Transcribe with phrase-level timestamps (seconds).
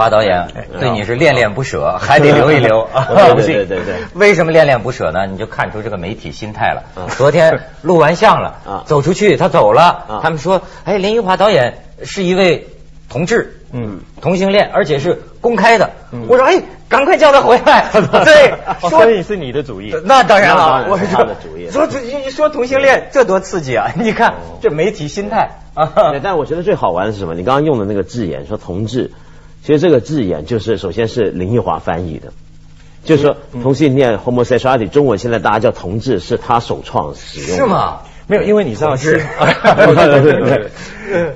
[0.00, 2.88] 华导演哎对你是恋恋不舍， 还得留一留。
[3.36, 5.26] 对对对 为什么恋恋不舍呢？
[5.26, 7.06] 你就看出这个媒体心态了嗯。
[7.08, 12.66] 昨天录完像了啊，走出去他走了啊，他们说，哎，林奕华导演是一位
[13.10, 16.24] 同志，嗯，同性恋，而且是公开的嗯。
[16.28, 17.86] 我说，哎，赶快叫他回来。
[18.24, 19.94] 对，哦所以是你的主意。
[20.04, 23.88] 那当然了，我然是他的主意说说一说同性恋，这多刺激啊！
[23.96, 27.34] 你看这媒体心态啊对，，但我觉得最好玩的是什么？
[27.34, 29.12] 你刚刚用的那个字眼说同志，
[29.62, 32.32] 其实这个字眼就是首先是林奕华翻译的，
[33.04, 37.56] 就是说同性恋 homosexuality 中文现在大家叫同志，是他首创使用的。
[37.56, 37.66] 是？
[37.66, 38.00] 吗？
[38.30, 39.20] 没有，因为你知道是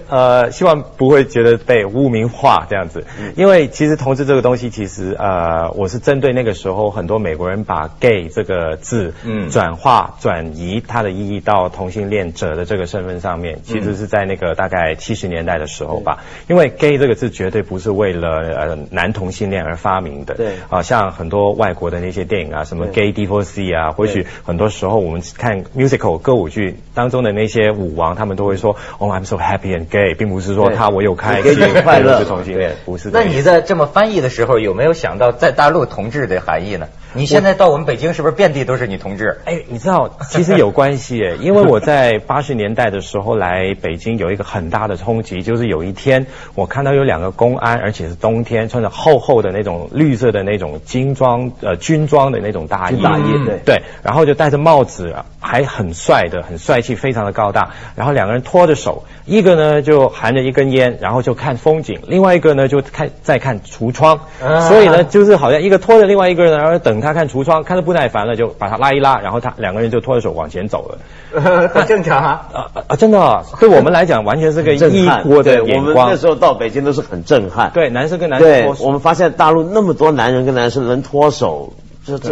[0.08, 9.50] 呃，希望不会觉得被污名化这样子，因为其实同志这个东西，其实呃，我是针对那个时候很多美国人把 gay 这个字，嗯。
[9.50, 20.52] 转化转移它的意义到同性恋者的这个身份上面，其实是在那个大概七十年代的时候吧，因为 gay 这个字绝对不是为了呃男同性恋而发明的，对。
[20.70, 33.22] 啊，像很多外国的那些电影啊，什么 gay 对 divorce 啊，或许很多时候我们看 musical 歌舞剧当中的那些舞王，他们都会说，Oh I'm so happy and gay，并不是说他我有开心，快乐 我是同性恋，不是那。
[33.22, 36.88] 你在这么翻译的时候，有没有想到在大陆同志的含义呢？
[37.16, 39.38] 你现在到我们北京，是不是遍地都是女同志？
[39.44, 41.16] 哎，你知道， 其实有关系。
[41.18, 53.60] 耶，因为我在八十年代的时候来北京，有一个很大的冲击，就是有一天我看到有两个公安，而且是冬天，穿着厚厚的那种绿色的那种军装呃军装的那种大衣，大衣嗯对。
[53.64, 64.60] 对，然后就戴着帽子，还很帅的，很帅气，非常的高大，然后两个人拖着手，一个呢就含着一根烟，然后就看风景，另外一个呢就看在看橱窗，啊。
[64.68, 70.98] 所以呢就是好像一个拖着另外一个人，然后等他看橱窗，看得不耐烦了，就把他拉一拉，然后他两个人就拖着手往前走了。
[71.68, 72.48] 很正常啊。
[72.52, 72.96] 啊啊啊！
[72.96, 76.16] 真的啊，对我们来讲完全是个异国的对我眼光们那。
[76.16, 77.70] 时候到北京都是很震撼。
[77.72, 81.74] 对，男生跟男生手我们发现大陆那么多男人跟男生能脱手，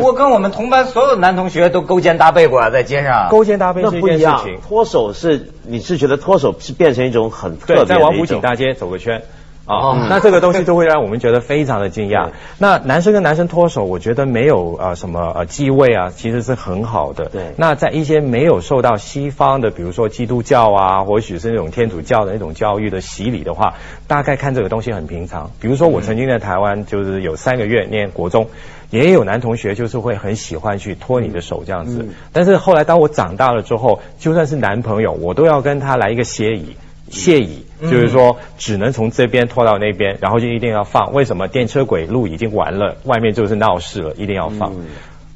[0.00, 3.28] 我跟我们同班所有男同学都勾肩搭背过，啊在街上。
[3.30, 4.68] 勾肩搭背那是一不一样件事情。。
[4.68, 9.22] 脱手是你是觉得脱手是变成一种很特对，别的在王府井大街走个圈。
[9.66, 12.30] 哦啊，那这个东西就会让我们觉得非常的惊讶。
[12.58, 17.26] 那男生跟男生脱手，我觉得没有呃什么呃继位啊，其实是很好的。
[17.26, 23.74] 对那在一些没有受到西方的，比如说基督教啊，或许是那种天主教的那种教育的洗礼的话，
[24.06, 25.50] 大概看这个东西很平常。
[25.60, 28.48] 比如说我曾经在台湾就是有三个月念国中。
[28.90, 36.76] 也有男同学就是会很喜欢去拖你的手这样子，嗯但是后来当我长大了之后，就算是男朋友，我都要跟他来一个协议。
[37.08, 41.12] 谢椅，就是说只能从这边拖到那边，然后就一定要放。
[41.12, 44.72] 为什么电车轨路已经完了，外面就是闹事了，一定要放。
[44.74, 44.86] 嗯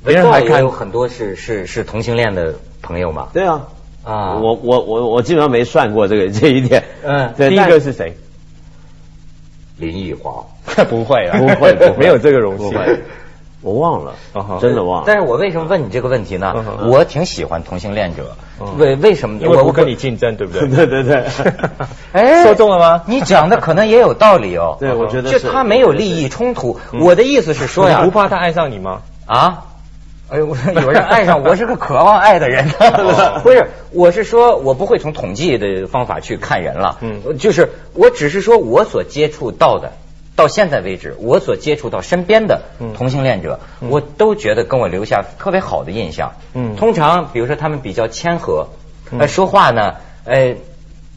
[0.05, 3.29] 别人还看有很多是是是同性恋的朋友嘛。
[3.33, 3.67] 对啊。
[4.05, 6.85] 啊，我我我我基本上没算过这个这一点。
[7.03, 8.17] 嗯， 第一个是谁？
[9.79, 10.47] 林奕华。
[10.89, 12.73] 不会啊，不会不会 没有这个荣幸。
[13.67, 14.15] 我忘了
[14.61, 15.05] 真的忘了。
[15.09, 16.55] 但是我为什么问你这个问题呢
[16.85, 19.41] 我挺喜欢同性恋者嗯，为为什么？
[19.43, 20.69] 因为我不跟你竞争，对不对？
[20.71, 21.25] 对对对
[22.13, 23.03] 哎，说中了吗？
[23.07, 24.77] 你讲的可能也有道理哦。
[24.81, 26.79] 对我觉得就他没有利益冲突。
[27.01, 29.01] 我的意思是说呀你不，怕他爱上你吗？
[29.27, 29.65] 啊。
[30.29, 39.93] 哎呦，我有人爱上我是个渴望爱的人哦，不是，我是说我不会从统计的方法去看人了，嗯就是我只是说我所接触到的，
[40.37, 42.93] 到现在为止我所接触到身边的嗯。
[42.95, 43.89] 同性恋者，嗯。
[43.91, 46.35] 我都觉得跟我留下特别好的印象。
[46.53, 46.77] 嗯。
[46.77, 48.69] 通常比如说他们比较谦和，
[49.11, 49.19] 嗯。
[49.19, 50.55] 呃，说话呢，呃，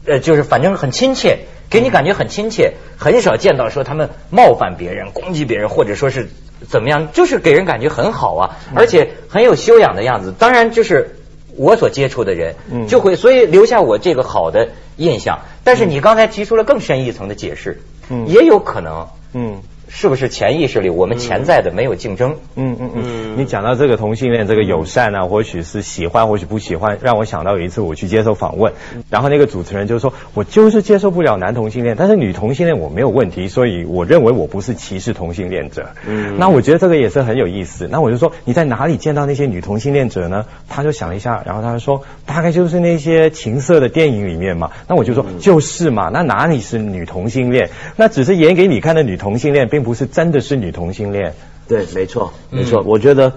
[0.06, 6.30] 呃，就是反正很亲切，给你感觉很亲切，很少见到说他们冒犯别人、攻击别人，或者说是
[6.66, 8.78] 怎么样，就是给人感觉很好啊，嗯。
[8.78, 10.32] 而且很有修养的样子。
[10.38, 11.16] 当然，就是
[11.56, 12.86] 我所接触的人嗯。
[12.86, 15.40] 就会，所以留下我这个好的印象。
[15.62, 19.60] 但是你刚才提出了更深一层的解释，嗯也有可能嗯。
[19.92, 22.36] 是不是潜意识里我们潜在的没有竞争？
[22.54, 28.72] 嗯嗯嗯，嗯你讲到这个同性恋这个友善啊，或许是喜欢，或许不喜欢，让我想到有一次我去接受访问，
[29.10, 35.90] 然后那个主持人就说，我就是接受不了男同性恋，但是女同性恋我没有问题，所以我认为我不是歧视同性恋者。
[36.06, 37.88] 嗯那我觉得这个也是很有意思。
[37.90, 40.46] 那我就说你在哪里见到那些女同性恋者呢？
[40.68, 44.70] 他就想了一下，然后他就说大概就是那些情色的电影里面嘛。
[44.86, 47.70] 那我就说、就是嘛，那哪里是女同性恋？
[47.96, 51.34] 那只是演给你看的女同性恋，并不是真的是女同性恋。
[51.68, 52.82] 对，没错，嗯没错。
[52.84, 53.32] 我觉得，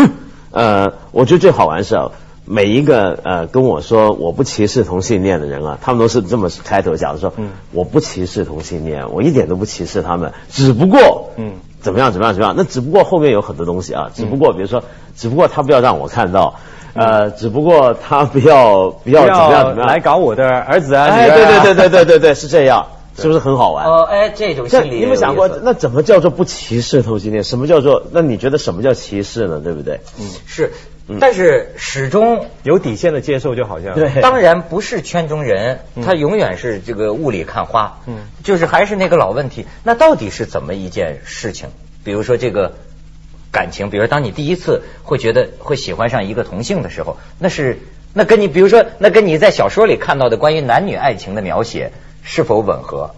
[0.52, 2.10] 呃，我觉得最好玩是啊，
[2.44, 14.82] 每一个呃跟我说我不歧视同性恋的人啊，他们都是这么开头讲说，嗯我不歧视同性恋，我一点都不歧视他们，只不过，嗯怎么样怎么样怎么样，那只不过后面有很多东西啊，只不过比如说，
[15.16, 16.56] 只不过他不要让我看到。
[16.92, 21.06] 呃，只不过他不要不要怎么样怎么样来搞我的儿子啊！
[21.06, 22.84] 哎，对对对对对对对，是这样。
[23.16, 23.86] 是不是很好玩？
[23.86, 27.44] 哦，哎，这种心理你有没有想过，那怎么叫做不歧视同性恋？
[27.44, 28.06] 什么叫做？
[28.12, 29.60] 那你觉得什么叫歧视呢？
[29.62, 30.00] 对不对？
[30.18, 30.72] 嗯是，
[31.18, 37.98] 但是始终有底线的接受就好像对当然不是圈中人，他永远是这个雾里看花。
[38.06, 41.68] 嗯就是还是那个老问题，那到底是怎么一件事情？
[42.04, 42.72] 比如说这个
[43.52, 47.80] 感情，比如说当你第一次会觉得会喜欢上一个同性的时候，那是
[48.14, 51.92] 那跟你比如说那跟你在小说里看到的关于男女爱情的描写
[52.22, 53.10] 是否吻合？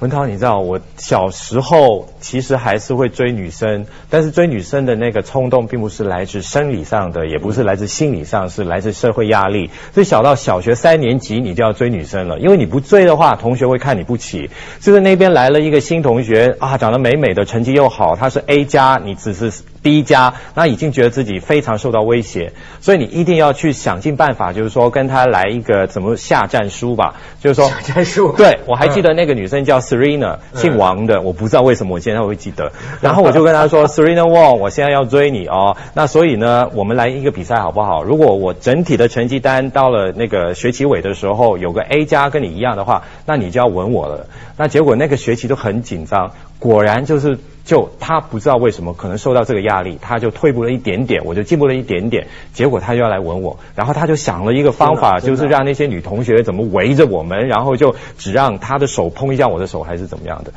[0.00, 9.68] 文涛，你知道我小时候其实还是会追女生，但是追女生的那个冲动并不是来自生理上的，也不是来自心理上，是来自社会压力。
[9.92, 14.48] 所以小到小学三年级你就要追女生了，因为你不追的话，同学会看你不起。
[14.80, 32.72] 就是那边来了一个新同学啊，长得美美的，成绩又好，他是 A 加，你只是 B 加，那已经觉得自己非常受到威胁，所以你一定要去想尽办法，就是说跟他来一个怎么下战书吧，就是说下战书对我还记得那个女生叫 Serena，、姓王的，我不知道为什么我现在会记得。
[33.00, 35.76] 然后我就跟她说，Serena Wong，我现在要追你哦。
[35.94, 38.02] 那所以呢，我们来一个比赛好不好？
[38.02, 44.26] 如果我整体的成绩单到了那个学期尾的时候有个 A 加跟你一样的话，那你就要吻我了。
[44.56, 47.38] 那结果那个学期都很紧张，果然就是。
[47.70, 60.52] 就他不知道为什么，可能受到这个压力，他就退步了一点点，我就进步了一点点，结果他就要来吻我，然后他就想了一个方法，就是让那些女同学怎么围着我们，然后就只让他的手碰一下我的手，还是怎么样的。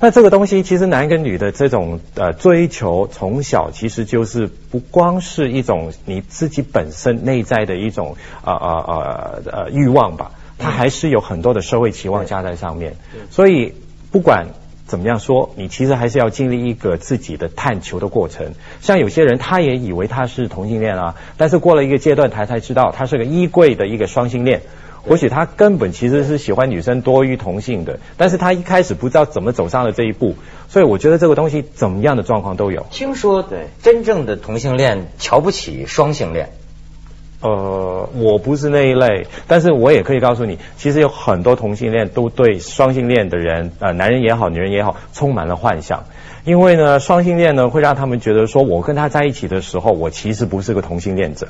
[0.00, 12.96] 那这个东西，其实男跟女的这种呃追求，从小其实就是不光是一种你自己本身内在的一种呃呃呃呃欲望吧，它还是有很多的社会期望加在上面。
[13.30, 13.72] 所以
[14.10, 14.48] 不管
[14.86, 18.52] 怎么样说，你其实还是要经历一个自己的探求的过程。
[18.80, 24.62] 像有些人，他也以为他是同性恋啊，但是过了一个阶段，他才知道他是个衣柜的一个双性恋。
[25.08, 30.34] 或许他根本其实是喜欢女生多于同性的，但是他一开始不知道怎么走上了这一步，
[30.68, 32.84] 所以我觉得这个东西怎么样的状况都有。
[32.90, 36.50] 听说对真正的同性恋瞧不起双性恋。
[37.40, 46.04] 呃，我不是那一类，但是我也可以告诉你，其实有很多同性恋都对双性恋的人，呃，男人也好，女人也好，充满了幻想。
[46.44, 51.48] 因为呢，双性恋呢会让他们觉得说，我跟他在一起的时候，我其实不是个同性恋者。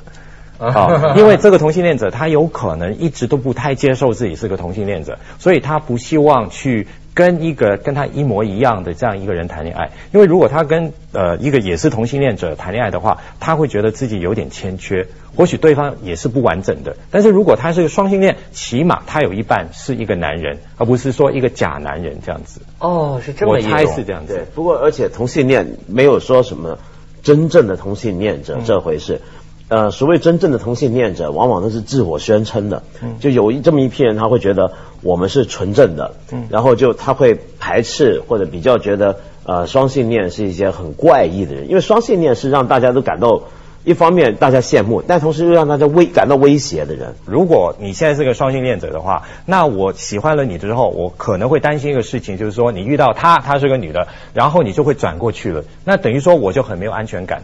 [0.59, 9.91] 啊，因为这个同性恋者他有可能一直都不太接受自己是个同性恋者，所以他不希望去跟一个跟他一模一样的这样一个人谈恋爱。
[10.13, 16.95] 因为如果他跟呃一个也是同性恋者谈恋爱的话，他会觉得自己有点欠缺，或许对方也是不完整的。
[17.11, 22.61] 但是如果他是个双性恋，起码他有一半是一个男人，而不是说一个假男人这样子。
[22.81, 23.71] 哦，是这么我一种。
[23.71, 26.79] 猜是这样对。，不过而且同性恋没有说什么
[27.23, 29.23] 真正的同性恋者这回事。
[29.69, 32.83] 呃，所谓真正的同性恋者，往往都是自我宣称的。
[33.19, 34.73] 就有一这么一批人，他会觉得
[35.03, 36.15] 我们是纯正的，
[36.51, 43.43] 然后就他会排斥或者比较觉得呃双性恋是一些很怪异的人，因为双性恋是让大家都感到
[43.85, 47.15] 一方面大家羡慕，但同时又让大家威感到威胁的人。
[47.25, 57.43] 如果你现在是个双性恋者的话，那我喜欢了你之后，我可能会担心一个事情，就是说你遇到她，她是个女的，然后你就会转过去了，那等于说我就很没有安全感。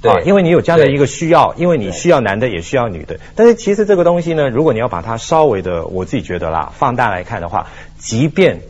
[0.00, 0.12] 对。
[0.12, 8.60] 啊因为你有这样的一个需要，因为你需要男的也需要女的，但是其实这个东西呢，如果你要把它稍微的，我自己觉得啦，放大来看的话，即便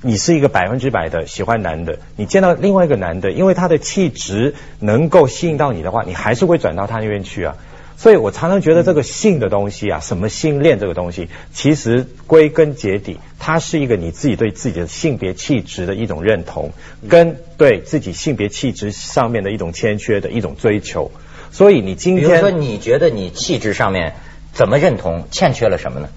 [0.00, 7.56] 你是一个百分之百的喜欢男的，你见到另外一个男的，因为他的气质能够吸引到你的话，你还是会转到他那边去啊。
[8.02, 16.72] 所以我常常觉得这个性的东西啊，什么性恋这个东西，其实归根结底，它是一个你自己对自己的性别气质的一种认同，
[17.08, 21.12] 跟对自己性别气质上面的一种欠缺的一种追求。
[21.52, 24.14] 所以你今比如说，天，你觉得你气质上面
[24.52, 26.08] 怎么认同，欠缺了什么呢？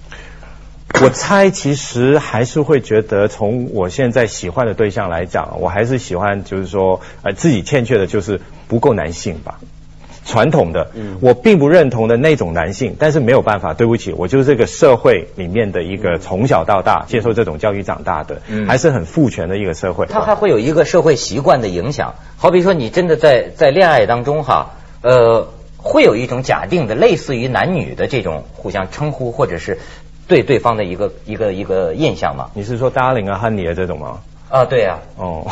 [1.00, 9.60] 我猜其实还是会觉得，从我现在喜欢的对象来讲，我还是喜欢，就是说，呃，自己欠缺的就是不够男性吧。
[10.26, 10.90] 传统的，
[11.20, 20.06] 我并不认同的那种男性，但是没有办法，对不起，我就是这个社会里面的一个从小到大接受这种教育长大的，嗯还是很父权的一个社会。
[20.06, 22.16] 它还会有一个社会习惯的影响。
[22.36, 29.78] 好比说，你真的在在恋爱当中哈，呃，会有一种假定的，类似于男女的这种互相称呼，或者是
[30.26, 32.50] 对对方的一个一个一个印象吗。
[32.54, 34.18] 你是说 darling 啊、honey 啊这种吗？
[34.48, 35.44] 啊，对呀、哦，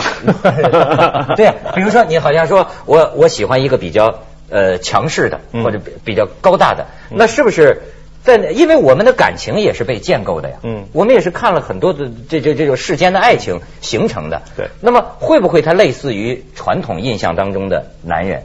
[1.36, 7.82] 对呀、比如说你好像说我我喜欢一个比较呃强势的嗯或者比比较高大的，那是不是
[8.22, 10.56] 在因为我们的感情也是被建构的呀？
[10.62, 14.42] 嗯我们也是看了很多的这这这种世间的爱情形成的。
[14.56, 18.42] 对那么会不会它类似于传统印象当中的男人？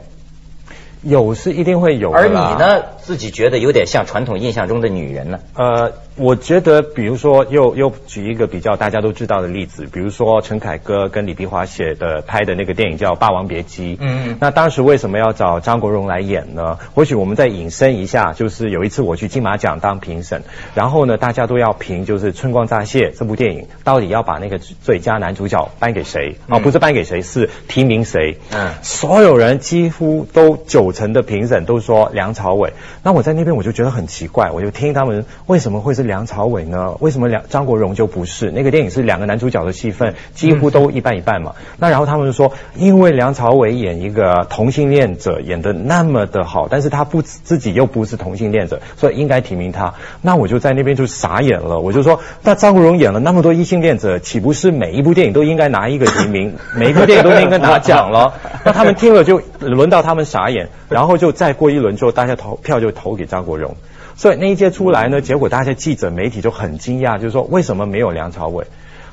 [1.02, 2.34] 有是一定会有的而你？
[2.34, 5.40] 呢，自己觉得有点像传统印象中的女人呢？
[5.54, 13.96] 呃，我觉得，比如说，又又举一个比较大家都知道的例子，比如说陈凯歌跟李碧华写的拍的那个电影叫《霸王别姬》。
[13.98, 16.78] 嗯嗯那当时为什么要找张国荣来演呢？
[16.94, 20.42] 或许我们再引申一下，就是有一次我去金马奖当评审，
[20.74, 26.36] 然后呢，大家都要评，就是《春光乍泄》这部电影到底要把那个最佳男主角颁给谁？
[26.48, 28.36] 嗯哦，不是颁给谁，是提名谁？
[28.52, 32.74] 嗯所有人几乎都九成的评审都说梁朝伟。
[33.02, 36.96] 那我在那边我就觉得很奇怪，我就听他们为什么会是梁朝伟呢？
[36.98, 38.50] 为什么梁张国荣就不是？
[38.50, 41.54] 那个电影是两个男主角的戏份，几乎都一半一半嘛。
[41.78, 49.94] 那然后他们就说，因为梁朝伟演一个同性恋者演的那么的好，但是他不自己又不是同性恋者，所以应该提名他。
[50.20, 58.34] 那我就在那边就傻眼了，我就说，那张国荣演了那么多异性恋者，岂不是每一部电影都应该拿一个提名， 每一部电影都应该拿奖了？
[58.64, 63.76] 那他们听了就轮到他们傻眼，然后就再过一轮之后，大家投票就投给张国荣。
[64.20, 68.66] 所以那一届出来呢，结果大家记者媒体就很惊讶，就是说为什么没有梁朝伟？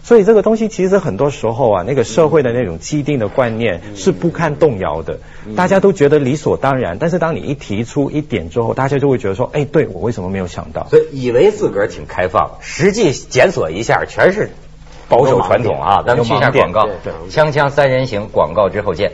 [0.03, 5.19] 所以这个东西其实很多时候啊，那个社会的那种既定的观念是不堪动摇的，
[5.55, 6.97] 大家都觉得理所当然。
[6.99, 10.87] 但是当你一提出一点之后，大家就会觉得说，哎，对我为什么没有想到？
[10.89, 14.49] 所以以为自个儿挺开放，实际检索一下全是
[15.07, 16.03] 保守传统啊。
[16.05, 16.85] 咱们去一下广告
[17.29, 19.13] 锵锵三人行广告之后见。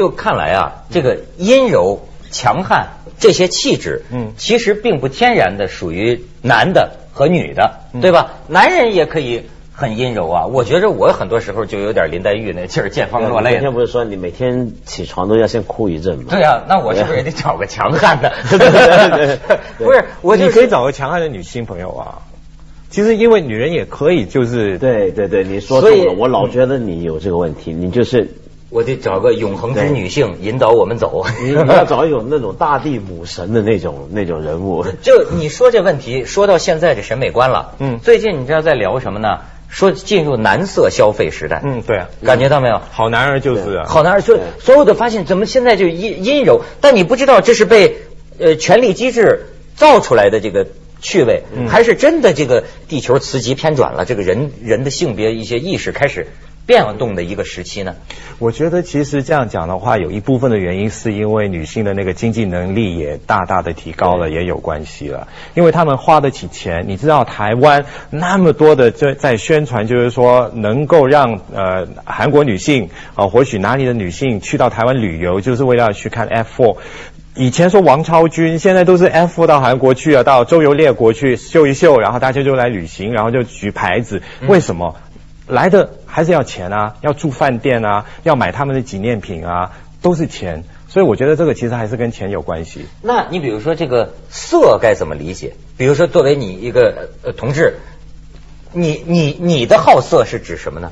[0.00, 2.86] 就看来啊，这个阴柔、强悍
[3.18, 8.32] 这些气质，嗯其实并不天然的属于男的和女的，嗯对吧？
[8.48, 9.42] 男人也可以
[9.74, 10.46] 很阴柔啊。
[10.46, 13.74] 我觉着我很多时候就有点林黛玉那劲儿，见风落泪的那天。
[13.74, 16.28] 不是说你每天起床都要先哭一阵吗？
[16.30, 18.32] 对啊，那我是不是也得找个强悍的？
[18.48, 22.22] 对对对对 不是，我就你可以找个强悍的女性朋友啊。
[22.88, 28.28] 其实因为女人也可以就是对对对，你说中了，我老觉得你有这个问题，你就是
[28.70, 31.26] 我得找个永恒之女性引导我们走。
[31.42, 34.84] 你你要找有那种大地母神的那种那种人物。
[35.02, 39.40] 就你说这问题，说到现在这审美观了，嗯最近你知道在聊什么呢？
[39.68, 42.80] 说进入男色消费时代，嗯对啊，感觉到没有？
[42.90, 43.86] 好男儿就是啊。
[43.86, 47.98] 好男儿，所所有的发现怎么现在就阴阴柔，但你不知道这是被
[48.38, 49.46] 呃权力机制
[49.76, 50.66] 造出来的这个
[51.00, 56.26] 趣味，嗯还是真的这个地球磁极偏转了，这个人人的性别一些意识开始
[56.70, 57.96] 变动的一个时期呢？
[58.38, 65.26] 我觉得其实这样讲的话，有一部分的原因是因为女性的那个经济能力也大大的提高了，也有关系了。
[65.54, 72.84] 因为他们花得起钱，你知道台湾那么多的在在宣传，就是说能够让呃韩国女性
[73.16, 76.76] 啊、呃或许哪里的女性去到台湾旅游，就是为了去看 F4。
[77.34, 84.22] 以前说王超君，现在都是 F 到韩国去啊，到周游列国去秀一秀，然后大家就来旅行，然后就举牌子。
[84.46, 84.94] 为什么？
[85.50, 90.64] 来的还是要钱啊，要住饭店啊，要买他们的纪念品啊，都是钱。
[90.88, 92.86] 所以我觉得这个其实还是跟钱有关系。
[93.02, 95.54] 那你比如说这个色该怎么理解？
[95.76, 97.76] 比如说作为你一个呃同志，
[98.72, 100.90] 你你你的好色是指什么呢？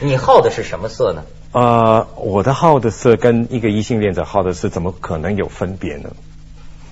[0.00, 1.22] 你好的是什么色呢？
[1.52, 6.10] 呃，我的好的色跟一个异性恋者好的色怎么可能有分别呢？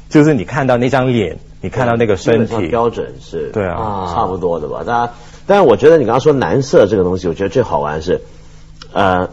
[0.08, 4.84] 就是你看到那张脸，你看到那个身体，标准是对啊差不多的吧？
[4.86, 5.12] 大家，
[5.46, 8.20] 但是我觉得你刚刚说男色这个东西，我觉得最好玩是，
[8.92, 9.28] 呃，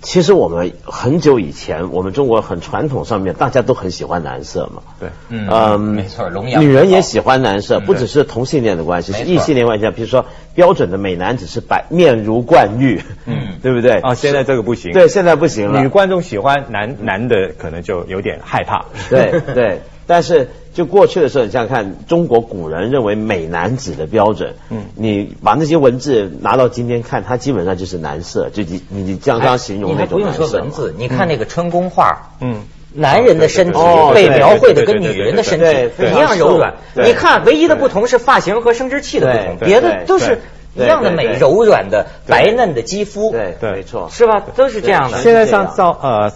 [0.00, 4.82] 其实我们很久以前，我们中国很传统上面，大家都很喜欢男色嘛。
[5.00, 9.90] 对，嗯嗯，没错龙阳女人也喜欢男色，嗯不只是同性恋的关系，是异性恋关系。
[9.90, 13.98] 比如说，标准的美男子是白面如冠玉，嗯 对不对？
[14.00, 14.92] 啊，现在这个不行。
[14.92, 15.80] 对，现在不行了。
[15.80, 18.84] 女观众喜欢男男的，可能就有点害怕。
[19.10, 20.48] 对对，但是
[20.78, 24.84] 就过去的时候，你想想看，中国古人认为美男子的标准，嗯。
[24.94, 32.62] 你把那些文字拿到今天看，它基本上就是男色，就你你你刚刚形容哎你那种还不用说文字，你看那个春宫画，嗯，
[32.94, 33.78] 男人的身体
[34.14, 36.74] 被描绘的跟女人的身体一样柔软。
[36.94, 40.38] 你看，唯一的不同是发型和生殖器的不同，别的都是
[40.76, 44.44] 一样的美，柔软的白嫩的肌肤，对对没错，是吧？
[44.54, 45.18] 都是这样的。
[45.18, 46.30] 现在像照呃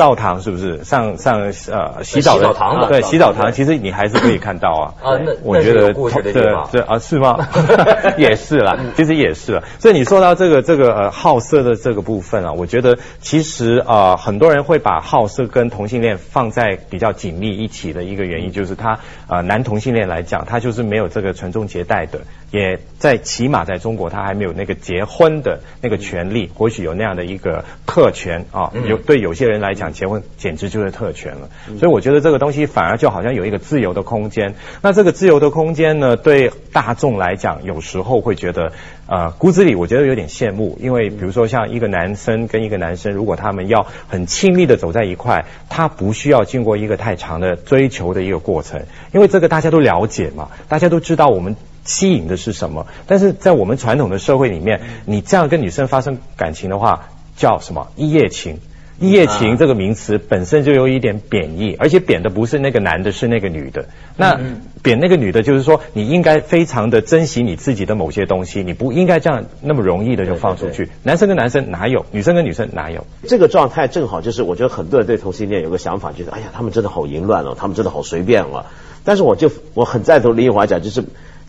[0.00, 4.94] 澡堂是不是上上呃洗澡的洗澡堂的对洗澡堂，其实你还是可以看到啊。
[5.02, 7.36] 啊那我觉得那是有故事的地方对对啊是吗？
[8.16, 9.62] 也是啦，其实也是了。
[9.78, 22.20] 所以你说到这个这个呃好色的这个部分啊，我觉得其实呃很多人会把好色跟同性恋放在比较紧密一起的一个原因，就是他呃男同性恋来讲，他就是没有这个传宗接代的，
[22.52, 31.48] 也在起码在中国他还没有那个结婚的那个权利，或许有那样的一个特权啊，嗯有对有些人来讲想结婚，简直就是特权了。
[31.78, 34.54] 所以我觉得这个东西反而就好像有一个自由的空间。
[34.82, 38.72] 那这个自由的空间呢，对大众来讲，有时候会觉得，
[39.06, 48.82] 呃，骨子里我觉得有点羡慕，因为比如说像一个男生跟一个男生，如果他们要很亲密的走在一块，他不需要经过一个太长的追求的一个过程，
[49.12, 51.56] 因为这个大家都了解嘛，大家都知道我们。
[51.82, 52.86] 吸引的是什么？
[53.06, 58.60] 但是在我们传统的社会里面，你这样跟女生发生感情的话，叫什么一夜情？
[59.00, 63.86] 一夜情这个名词本身就有一点贬义，而且贬的不是那个男的，是那个女的。
[64.16, 64.38] 那
[64.82, 70.90] 贬那个女的，就是说你应该非常的珍惜你自己的某些东西，你不应该这样那么容易的就放出去。
[71.02, 72.06] 男生跟男生哪有？
[72.12, 73.06] 女生跟女生哪有？
[73.26, 78.66] 这个状态正好就是，我觉得很多人对同性恋有个想法，就是哎呀，他们真的好淫乱哦，他们真的好随便哦。
[79.04, 81.02] 但是我就我很赞同林奕华讲，就是。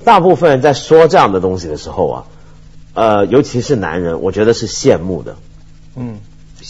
[0.03, 2.25] 大部分人在说这样的东西的时候啊，
[2.95, 5.35] 呃，尤其是男人，我觉得是羡慕的。
[5.95, 6.17] 嗯，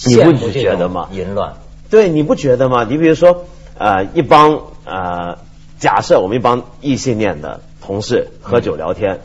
[0.07, 1.07] 你不觉得吗？
[1.12, 1.53] 淫乱。
[1.89, 2.86] 对，你不觉得吗？
[2.89, 3.45] 你比如说，
[3.77, 5.38] 呃，一帮呃，
[5.79, 9.19] 假设我们一帮异性恋的同事喝酒聊天，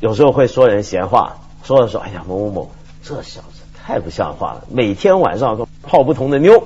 [0.00, 2.70] 有时候会说人闲话，说着说，哎呀，某某某，
[3.02, 6.64] 这小子太不像话了，每天晚上都泡不同的妞，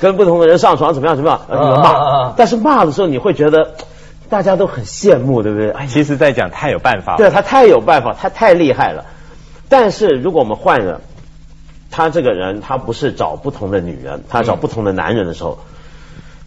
[0.00, 2.32] 跟不同的人上床，怎么样怎么样，你们骂。
[2.36, 3.74] 但是骂的时候，你会觉得。
[4.30, 5.74] 大家都很羡慕，对不对？
[5.88, 9.06] 其实，在讲太有办法，对他太有办法，他太厉害了。
[9.70, 11.00] 但是，如果我们换了
[11.90, 15.58] 他这个人，他不是找不同的女人，他找不同的男人的时候，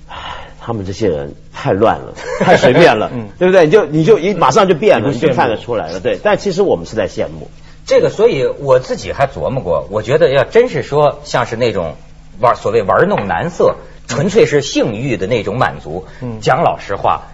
[0.08, 0.16] 唉，
[0.60, 3.66] 他们这些人太乱了， 太随便了，对不对？
[3.66, 6.00] 你就你就一马上就变了，你就看得出来了。
[6.00, 7.50] 对，但其实我们是在羡慕
[7.86, 11.96] 这个，所以我自己还琢磨过，我觉得要真是说像是那种
[12.40, 13.76] 玩所谓玩弄男色，
[14.08, 16.06] 纯粹是性欲的那种满足。
[16.42, 17.28] 讲老实话。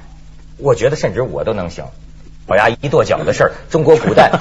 [0.59, 1.85] 我觉得甚至我都能行，
[2.49, 4.31] 咬牙一跺脚的事儿，中国古代。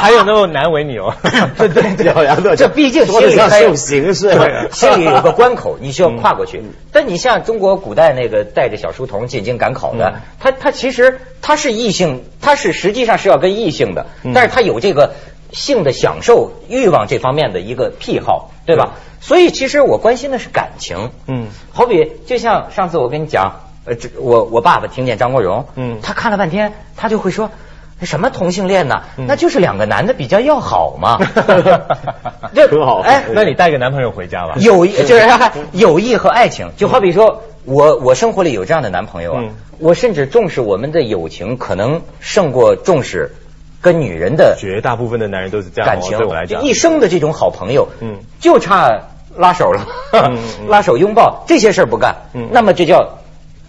[0.00, 1.14] 还有那么难为你哦？
[1.58, 4.32] 对对，咬牙跺脚，这毕竟心里还有形式，
[4.72, 6.62] 心里有个关口，你需要跨过去。
[6.92, 15.14] 但你像中国古代那个带着小书童进京赶考的，他他其实他是异性，他是实际上是要跟异性的，但是他有这个
[15.52, 18.94] 性的享受欲望这方面的一个癖好，对吧？
[19.20, 23.69] 所以其实我关心的是感情，嗯，好比就像上次我跟你讲。
[23.86, 27.50] 呃，这我我爸爸听见张国荣，嗯，他看了半天，他就会说，
[28.02, 29.02] 什么同性恋呢？
[29.26, 31.18] 那就是两个男的比较要好嘛。
[32.54, 33.00] 这很好。
[33.00, 34.54] 哎，那你带个男朋友回家吧。
[34.58, 35.26] 友谊就是
[35.72, 39.44] 友谊和爱情，就好比说我我生活里有这样的男朋友啊，
[39.78, 43.32] 我甚至重视我们的友情，可能胜过重视
[43.80, 44.56] 跟女人的。
[44.58, 45.86] 绝大部分的男人都是这样。
[45.90, 49.00] 感情对我来讲，一生的这种好朋友，嗯，就差
[49.36, 49.86] 拉手了，
[50.68, 53.16] 拉手拥抱这些事儿不干，嗯，那么这叫。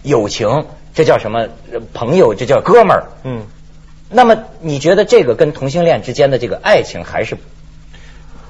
[0.02, 1.48] 友情，这叫什么？
[1.94, 3.06] 朋友，这叫哥们儿。
[3.24, 3.46] 嗯，
[4.10, 7.36] 那么你觉得这个跟同性恋之间的这个爱情还是？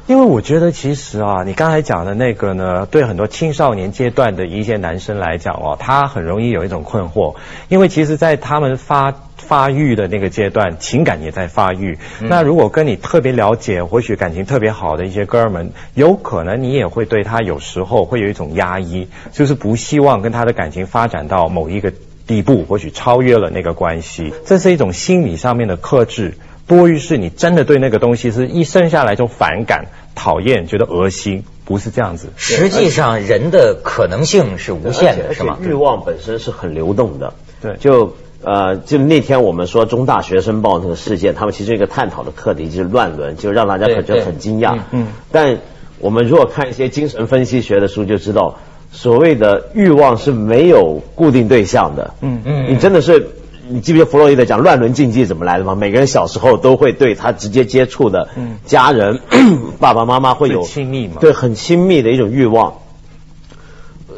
[0.08, 7.36] 因为我觉得其实啊，你刚才讲的那个呢，对很多青少年阶段的一些男生来讲哦，他很容易有一种困惑，
[7.68, 9.14] 因为其实，在他们发
[9.52, 11.98] 发育的那个阶段，情感也在发育。
[12.20, 21.92] 那如果跟你特别了解，或许感情特别好的一些哥们，有可能你也会对他有时候会有一种压抑，就是不希望跟他的感情发展到某一个
[22.26, 26.32] 地步，或许超越了那个关系，这是一种心理上面的克制。
[26.66, 32.28] 多于是你真的对那个东西是一生下来就反感、讨厌、觉得恶心，不是这样子。
[32.36, 35.58] 实际上，人的可能性是无限的，是吗？
[35.60, 37.34] 欲望本身是很流动的。
[37.60, 44.78] 对，就呃，就那天我们说中大学生报那个事件，他们其实一个探讨的课题就是乱伦，就让大家觉得很惊讶。
[44.90, 45.06] 嗯。
[45.30, 45.58] 但
[45.98, 48.58] 我们如果看一些精神分析学的书，就知道
[48.90, 52.14] 所谓的欲望是没有固定对象的。
[52.20, 52.66] 嗯嗯。
[52.68, 53.28] 你真的是。
[53.68, 55.76] 你记不记得弗洛伊德讲乱伦禁忌怎么来的吗？
[55.76, 58.28] 每个人小时候都会对他直接接触的
[58.66, 59.20] 家人、
[59.78, 61.18] 爸爸妈妈会有亲密嘛？
[61.20, 62.74] 对，很亲密的一种欲望。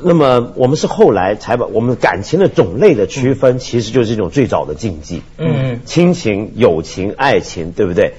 [0.05, 5.23] 那么我们是后来才把我们感情的种类的区分，其实就是一种最早的禁忌。
[5.39, 8.15] 嗯，亲情、友情、爱情，对不对？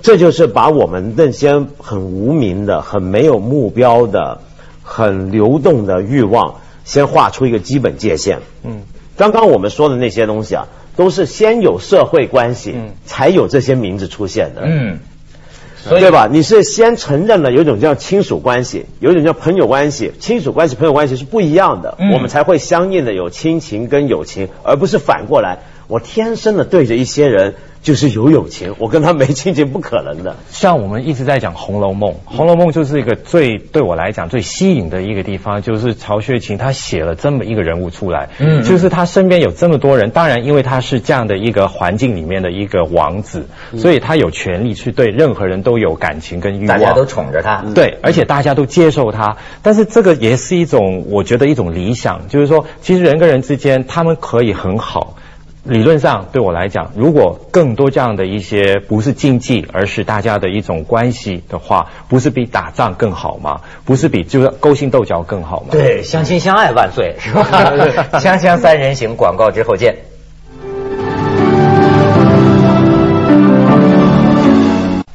[0.00, 4.40] 这就是把我们那些很无名的、很没有目标的、
[4.82, 8.40] 很流动的欲望，先画出一个基本界限。
[8.62, 8.82] 嗯。
[9.16, 10.66] 刚刚我们说的那些东西啊，
[10.96, 12.74] 都是先有社会关系，
[13.06, 14.62] 才有这些名字出现的。
[14.64, 14.98] 嗯，
[15.88, 16.28] 对吧？
[16.30, 25.58] 你是先承认了有一种叫亲属关系，有一种叫朋友关系，亲属关系、朋友关系是不一样的，我们才会相应的有亲情跟友情，而不是反过来。
[25.86, 30.36] 我天生的对着一些人就是有友情，我跟他没亲情不可能的。
[30.50, 47.62] 像我们一直在讲《红楼梦》，《红楼梦》就是一个最对我来讲最吸引的一个地方，就是曹雪芹他写了这么一个人物出来，嗯就是他身边有这么多人，当然因为他是这样的一个环境里面的一个王子，所以他有权利去对任何人都有感情跟欲望，大家都宠着他。
[47.74, 55.16] 对，而且大家都接受他，但是这个也是一种，我觉得一种理想，就是说，其实人跟人之间，他们可以很好。
[55.64, 63.62] 理论上对我来讲，如果更多这样的一些不是竞技，而是大家的一种关系的话，不是比打仗更好吗？
[63.86, 65.68] 不是比就是勾心斗角更好吗？
[65.72, 67.46] 对，相亲相爱万岁，是吧？
[68.20, 69.96] 锵锵三人行，广告之后见。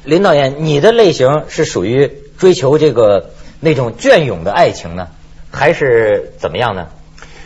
[0.03, 5.09] 林导演，你的类型是属于追求这个那种隽永的爱情呢，
[5.51, 6.87] 还是怎么样呢？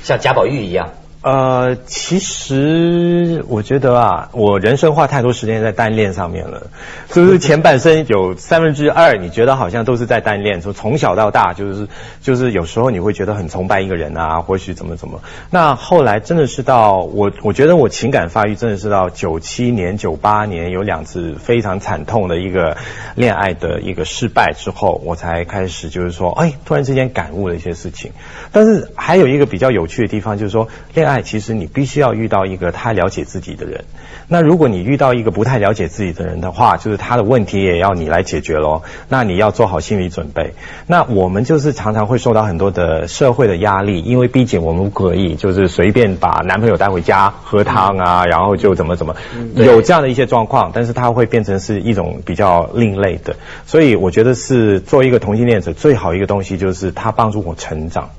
[0.03, 0.91] 像贾宝玉一样？
[1.23, 6.67] 呃，其实我觉得啊，我人生花太多时间在单恋上面了，
[7.09, 11.88] 就是前半生有三分之二，你觉得好像都是在单恋，从从小到大就是
[12.21, 15.21] 就是有时候你会觉得很崇拜一个人啊，或许怎么怎么。
[15.49, 22.75] 那后来真的是到我，我觉得我情感发育真的是到九七年、九八年有两次非常惨痛的一个
[23.15, 28.12] 恋爱的一个失败之后，我才开始就是说，哎，突然之间感悟了一些事情。
[28.51, 31.12] 但是还有一个比较有趣的地方，就是说恋爱。
[31.21, 33.86] 其实你必须要遇到一个他了解自己的人。
[34.28, 38.82] 那如果你遇到一个不太了解自己的人的话，就是他的问题也要你来解决喽。
[39.10, 40.54] 那你要做好心理准备。
[40.88, 49.13] 那我们就是常常会受到很多的社会的压力，因为毕竟我们不可以就是随便把男朋友带回家喝汤啊，然后就怎么怎么，
[49.56, 50.71] 有这样的一些状况。
[50.73, 53.36] 但是它会变成是一种比较另类的。
[53.65, 58.10] 所以我觉得是作为一个同性恋者，最好一个东西就是他帮助我成长。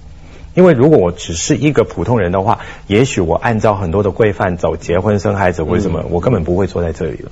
[0.54, 7.30] 因为如果我只是一个普通人的话，也许我按照很多的规范走，结婚生孩子为什么，我根本不会坐在这里了。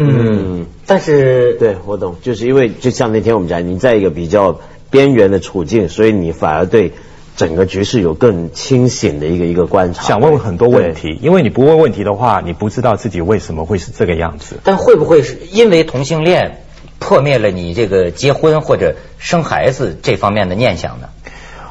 [0.00, 6.92] 嗯，但是对我懂，就是因为就像那天我们讲，你在一个比较边缘的处境，所以你反而对
[7.36, 11.18] 整个局势有更清醒的一个一个观察，想问很多问题。
[11.20, 14.56] 因为你不问问题的话，你不知道自己为什么会是这个样子。
[14.62, 16.62] 但会不会是因为同性恋
[17.00, 21.08] 破灭了你这个结婚或者生孩子这方面的念想呢？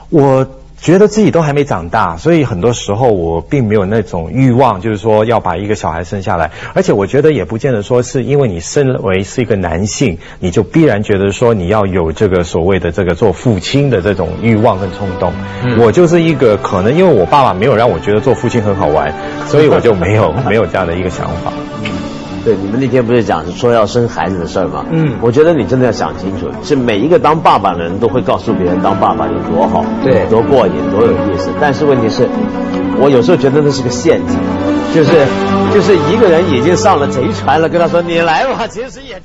[0.10, 0.48] 我。
[0.80, 6.52] 觉得自己都还没长大，所以很多时候我并没有那种欲望，就是说要把一个小孩生下来。
[6.76, 15.34] 而且我觉得也不见得说是因为你身为是一个男性，你就必然觉得说你要有这个所谓的这个做父亲的这种欲望跟冲动。
[15.64, 19.12] 嗯、我就是一个可能因为我爸爸没有让我觉得做父亲很好玩，
[19.48, 21.52] 所以我就没有没有这样的一个想法。
[22.48, 24.86] 对，你们那天不是讲说要生孩子的事儿吗？
[24.90, 31.50] 嗯，我觉得你真的要想清楚，是每一个当爸爸的人都会告诉别人当爸爸有多好，对，多过瘾，多有意思。
[31.60, 32.26] 但是问题是，
[33.02, 34.38] 我有时候觉得那是个陷阱，
[34.96, 35.28] 就是
[35.74, 39.14] 就是一个人已经上了贼船了，跟他说你来吧，其实也。